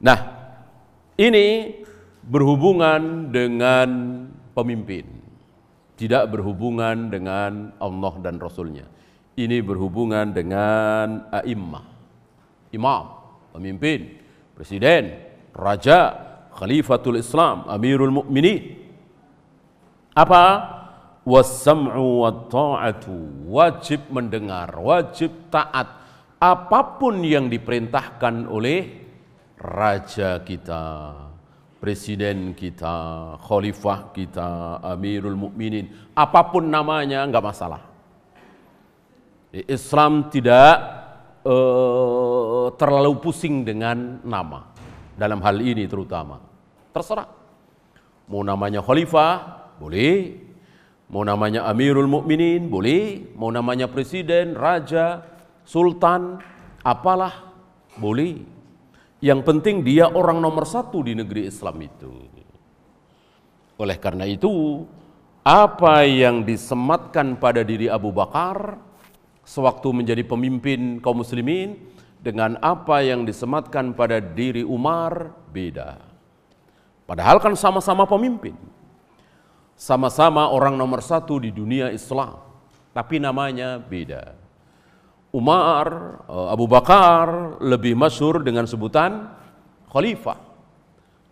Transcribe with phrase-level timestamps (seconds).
[0.00, 0.20] Nah,
[1.20, 1.76] ini
[2.24, 3.88] berhubungan dengan
[4.56, 5.04] pemimpin.
[6.00, 8.88] Tidak berhubungan dengan Allah dan Rasulnya.
[9.36, 11.84] Ini berhubungan dengan a'immah.
[12.72, 13.04] Imam,
[13.52, 14.16] pemimpin,
[14.56, 15.20] presiden,
[15.52, 16.16] raja,
[16.56, 18.80] khalifatul Islam, amirul mukminin.
[20.16, 20.44] Apa?
[21.28, 23.44] Wassam'u wa ta'atu.
[23.52, 26.00] Wajib mendengar, wajib taat.
[26.40, 29.09] Apa pun yang diperintahkan oleh
[29.60, 31.12] raja kita,
[31.76, 37.84] presiden kita, khalifah kita, amirul mukminin, apa pun namanya enggak masalah.
[39.52, 40.76] Islam tidak
[41.44, 44.72] uh, terlalu pusing dengan nama
[45.18, 46.40] dalam hal ini terutama.
[46.96, 47.28] Terserah.
[48.30, 50.38] Mau namanya khalifah, boleh.
[51.10, 53.34] Mau namanya amirul mukminin, boleh.
[53.34, 55.26] Mau namanya presiden, raja,
[55.66, 56.38] sultan,
[56.86, 57.50] apalah,
[57.98, 58.59] boleh.
[59.20, 62.12] Yang penting dia orang nomor satu di negeri Islam itu.
[63.76, 64.84] Oleh karena itu,
[65.44, 68.80] apa yang disematkan pada diri Abu Bakar
[69.44, 71.76] sewaktu menjadi pemimpin kaum muslimin
[72.20, 76.00] dengan apa yang disematkan pada diri Umar beda.
[77.04, 78.56] Padahal kan sama-sama pemimpin.
[79.76, 82.40] Sama-sama orang nomor satu di dunia Islam.
[82.92, 84.39] Tapi namanya beda.
[85.30, 85.86] Umar,
[86.26, 89.30] eh, Abu Bakar lebih masyur dengan sebutan
[89.86, 90.38] khalifah.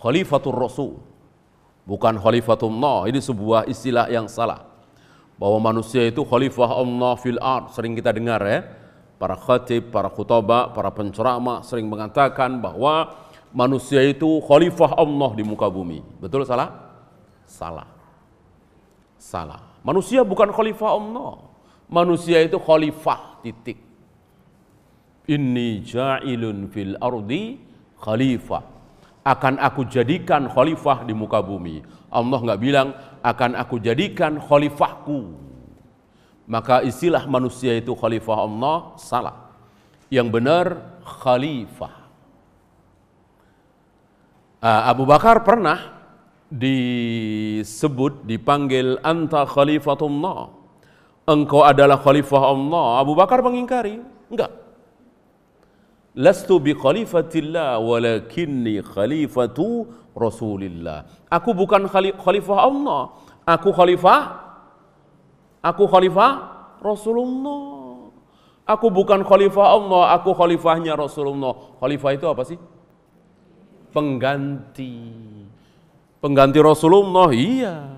[0.00, 0.92] Khalifatul Rasul.
[1.82, 4.64] Bukan khalifatullah, ini sebuah istilah yang salah.
[5.36, 8.64] Bahwa manusia itu khalifah Allah fil ard, sering kita dengar ya.
[9.18, 13.14] Para khatib, para khutbah, para penceramah sering mengatakan bahwa
[13.54, 16.02] manusia itu khalifah Allah di muka bumi.
[16.18, 16.70] Betul salah?
[17.46, 17.86] Salah.
[19.18, 19.62] Salah.
[19.86, 21.38] Manusia bukan khalifah Allah.
[21.86, 23.78] Manusia itu khalifah titik.
[25.28, 27.58] Inni ja'ilun fil ardi
[27.98, 28.62] khalifah.
[29.22, 31.82] Akan aku jadikan khalifah di muka bumi.
[32.10, 35.30] Allah nggak bilang akan aku jadikan khalifahku.
[36.50, 39.54] Maka istilah manusia itu khalifah Allah salah.
[40.10, 40.66] Yang benar
[41.06, 41.94] khalifah.
[44.62, 46.02] Ah, Abu Bakar pernah
[46.52, 50.61] disebut dipanggil anta khalifatullah
[51.28, 52.86] engkau adalah khalifah Allah.
[53.02, 54.02] Abu Bakar mengingkari.
[54.30, 54.50] Enggak.
[56.12, 61.08] Lastu bi khalifatillah walakinni khalifatu Rasulillah.
[61.32, 63.16] Aku bukan khalifah Allah.
[63.48, 64.42] Aku khalifah
[65.62, 66.30] Aku khalifah
[66.82, 68.10] Rasulullah.
[68.66, 71.54] Aku bukan khalifah Allah, aku khalifahnya Rasulullah.
[71.78, 72.58] Khalifah itu apa sih?
[73.94, 74.94] Pengganti.
[76.18, 77.90] Pengganti Rasulullah, iya.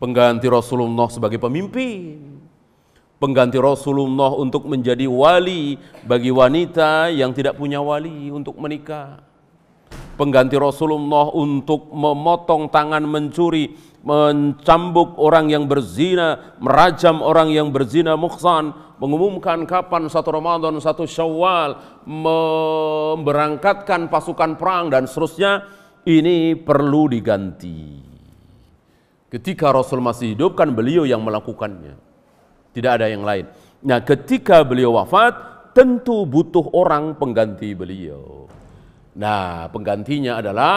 [0.00, 2.33] Pengganti Rasulullah sebagai pemimpin
[3.18, 9.22] pengganti Rasulullah untuk menjadi wali bagi wanita yang tidak punya wali untuk menikah.
[10.14, 13.74] Pengganti Rasulullah untuk memotong tangan mencuri,
[14.06, 18.70] mencambuk orang yang berzina, merajam orang yang berzina muhsan,
[19.02, 25.66] mengumumkan kapan satu Ramadan, satu Syawal, memberangkatkan pasukan perang dan seterusnya,
[26.06, 27.98] ini perlu diganti.
[29.34, 32.13] Ketika Rasul masih hidup kan beliau yang melakukannya.
[32.74, 33.46] Tidak ada yang lain.
[33.86, 38.50] Nah, ketika beliau wafat, tentu butuh orang pengganti beliau.
[39.14, 40.76] Nah, penggantinya adalah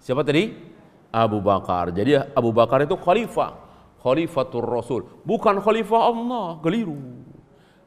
[0.00, 0.72] siapa tadi?
[1.12, 1.92] Abu Bakar.
[1.92, 3.52] Jadi Abu Bakar itu khalifah,
[4.00, 6.96] khalifatul Rasul, bukan khalifah Allah, keliru.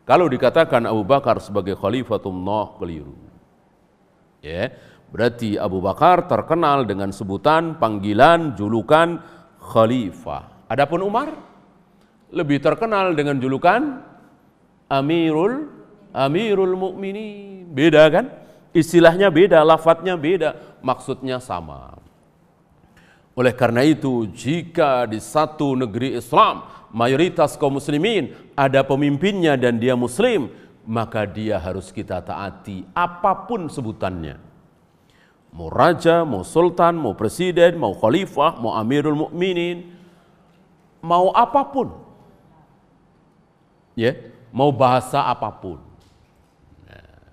[0.05, 3.17] Kalau dikatakan Abu Bakar sebagai khalifatullah, keliru.
[4.45, 4.69] Ya,
[5.09, 9.17] berarti Abu Bakar terkenal dengan sebutan, panggilan, julukan
[9.57, 10.69] khalifah.
[10.69, 11.33] Adapun Umar
[12.35, 14.03] lebih terkenal dengan julukan
[14.91, 15.71] Amirul
[16.15, 17.71] Amirul Mukminin.
[17.71, 18.31] Beda kan?
[18.75, 21.95] Istilahnya beda, lafadznya beda, maksudnya sama.
[23.35, 29.95] Oleh karena itu, jika di satu negeri Islam mayoritas kaum muslimin ada pemimpinnya dan dia
[29.95, 30.47] muslim,
[30.87, 34.39] maka dia harus kita taati apa pun sebutannya.
[35.55, 39.87] Mau raja, mau sultan, mau presiden, mau khalifah, mau amirul mukminin,
[40.99, 42.04] mau apa pun
[43.95, 44.13] ya
[44.53, 45.79] mau bahasa apa pun.
[46.85, 47.31] Nah,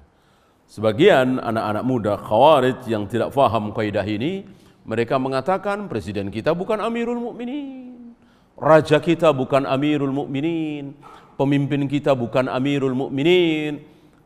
[0.66, 4.46] sebagian anak-anak muda khawarij yang tidak faham kaidah ini,
[4.82, 8.14] mereka mengatakan presiden kita bukan Amirul Mukminin,
[8.58, 10.98] raja kita bukan Amirul Mukminin,
[11.38, 13.82] pemimpin kita bukan Amirul Mukminin,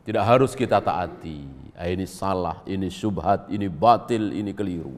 [0.07, 1.45] tidak harus kita taati.
[1.77, 4.97] Ah, ini salah, ini syubhat, ini batil, ini keliru.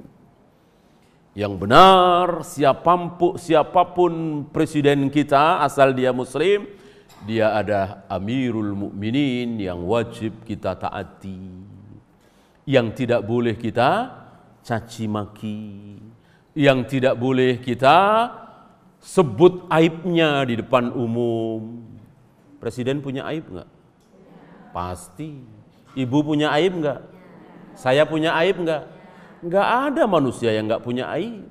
[1.35, 6.71] Yang benar, siapa pun presiden kita asal dia muslim,
[7.25, 11.67] dia ada Amirul Mukminin yang wajib kita taati.
[12.69, 14.13] yang tidak boleh kita
[14.61, 15.97] caci maki,
[16.53, 18.29] yang tidak boleh kita
[19.01, 21.81] sebut aibnya di depan umum.
[22.61, 23.69] Presiden punya aib enggak?
[24.69, 25.41] Pasti.
[25.97, 27.01] Ibu punya aib enggak?
[27.73, 28.85] Saya punya aib enggak?
[29.41, 31.47] Enggak ada manusia yang enggak punya aib.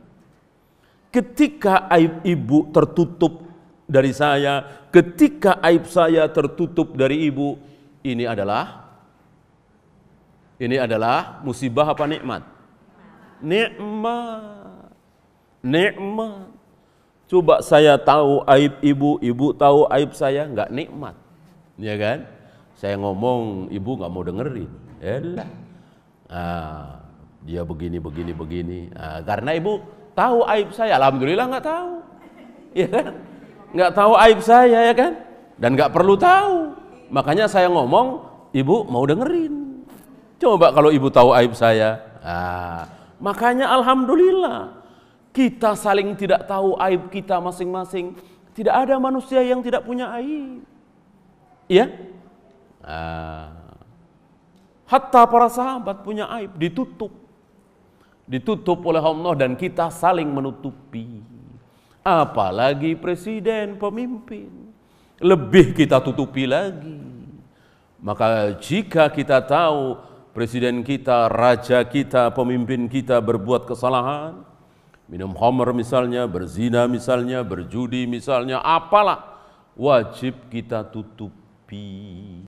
[1.09, 3.48] Ketika aib ibu tertutup
[3.89, 7.57] dari saya, ketika aib saya tertutup dari ibu,
[8.05, 8.85] ini adalah
[10.61, 12.45] ini adalah musibah apa nikmat?
[13.41, 14.93] Nikmat.
[15.65, 16.53] Nikmat.
[17.29, 21.17] Coba saya tahu aib ibu, ibu tahu aib saya, enggak nikmat.
[21.81, 22.29] Ya kan?
[22.77, 24.71] Saya ngomong, ibu nggak mau dengerin.
[24.99, 25.51] Elah.
[26.29, 27.01] Ah,
[27.47, 28.81] dia begini, begini, begini.
[28.93, 29.81] Ah, karena ibu
[30.13, 31.93] tahu aib saya, alhamdulillah nggak tahu,
[32.75, 33.13] ya kan?
[33.73, 35.13] Nggak tahu aib saya ya kan?
[35.59, 36.73] Dan nggak perlu tahu.
[37.13, 39.85] Makanya saya ngomong, ibu mau dengerin.
[40.39, 42.87] Coba kalau ibu tahu aib saya, ah,
[43.19, 44.79] makanya alhamdulillah
[45.35, 48.15] kita saling tidak tahu aib kita masing-masing.
[48.55, 50.63] Tidak ada manusia yang tidak punya aib.
[51.67, 51.91] Ya?
[52.83, 53.55] Ah.
[54.89, 57.13] Hatta para sahabat punya aib, ditutup
[58.29, 61.25] ditutup oleh Allah dan kita saling menutupi.
[62.03, 64.49] Apalagi presiden, pemimpin,
[65.21, 66.99] lebih kita tutupi lagi.
[67.99, 69.99] Maka jika kita tahu
[70.33, 74.39] presiden kita, raja kita, pemimpin kita berbuat kesalahan,
[75.11, 79.43] minum homer misalnya, berzina misalnya, berjudi misalnya, apalah
[79.75, 82.48] wajib kita tutupi.